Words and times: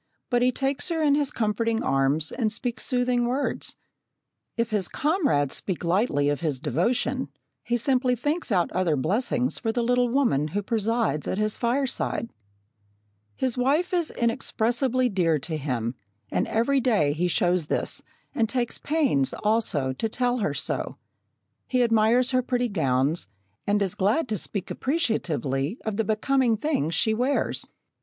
But 0.31 0.41
he 0.41 0.51
takes 0.51 0.89
her 0.89 0.99
in 0.99 1.13
his 1.13 1.29
comforting 1.29 1.83
arms 1.83 2.31
and 2.31 2.51
speaks 2.51 2.83
soothing 2.83 3.25
words. 3.27 3.75
If 4.57 4.71
his 4.71 4.87
comrades 4.87 5.53
speak 5.53 5.83
lightly 5.83 6.27
of 6.29 6.39
his 6.41 6.57
devotion, 6.59 7.29
he 7.61 7.77
simply 7.77 8.15
thinks 8.15 8.51
out 8.51 8.71
other 8.71 8.95
blessings 8.95 9.59
for 9.59 9.71
the 9.71 9.83
little 9.83 10.09
woman 10.09 10.47
who 10.57 10.63
presides 10.63 11.27
at 11.27 11.37
his 11.37 11.55
fireside. 11.55 12.31
His 13.35 13.59
wife 13.59 13.93
is 13.93 14.09
inexpressibly 14.09 15.07
dear 15.07 15.37
to 15.37 15.55
him, 15.55 15.93
and 16.31 16.47
every 16.47 16.79
day 16.81 17.13
he 17.13 17.27
shows 17.27 17.67
this, 17.67 18.01
and 18.33 18.49
takes 18.49 18.79
pains, 18.79 19.35
also, 19.43 19.93
to 19.93 20.09
tell 20.09 20.39
her 20.39 20.55
so. 20.55 20.95
He 21.67 21.83
admires 21.83 22.31
her 22.31 22.41
pretty 22.41 22.69
gowns, 22.69 23.27
and 23.67 23.79
is 23.83 23.93
glad 23.93 24.27
to 24.29 24.37
speak 24.39 24.71
appreciatively 24.71 25.77
of 25.85 25.97
the 25.97 26.03
becoming 26.03 26.57
things 26.57 26.95
she 26.95 27.13
wears. 27.13 27.69